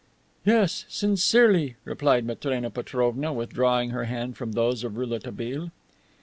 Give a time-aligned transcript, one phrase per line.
[0.43, 5.69] "Yes sincerely," replied Matrena Petrovna, withdrawing her hand from those of Rouletabille.